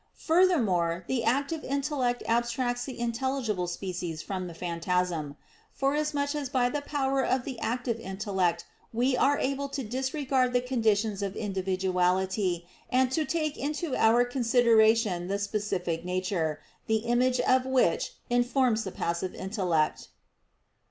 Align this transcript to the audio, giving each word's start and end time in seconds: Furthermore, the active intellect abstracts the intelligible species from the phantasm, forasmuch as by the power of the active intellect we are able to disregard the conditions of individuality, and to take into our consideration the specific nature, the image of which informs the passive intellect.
Furthermore, 0.17 1.05
the 1.07 1.23
active 1.23 1.63
intellect 1.63 2.23
abstracts 2.25 2.85
the 2.85 2.99
intelligible 2.99 3.67
species 3.67 4.23
from 4.23 4.47
the 4.47 4.55
phantasm, 4.55 5.35
forasmuch 5.75 6.33
as 6.33 6.49
by 6.49 6.69
the 6.69 6.81
power 6.81 7.23
of 7.23 7.45
the 7.45 7.59
active 7.59 7.99
intellect 7.99 8.65
we 8.91 9.15
are 9.15 9.37
able 9.37 9.69
to 9.69 9.83
disregard 9.83 10.53
the 10.53 10.59
conditions 10.59 11.21
of 11.21 11.35
individuality, 11.35 12.65
and 12.89 13.11
to 13.11 13.25
take 13.25 13.57
into 13.57 13.95
our 13.95 14.25
consideration 14.25 15.27
the 15.27 15.37
specific 15.37 16.03
nature, 16.03 16.59
the 16.87 17.05
image 17.05 17.39
of 17.39 17.67
which 17.67 18.13
informs 18.27 18.83
the 18.83 18.91
passive 18.91 19.35
intellect. 19.35 20.07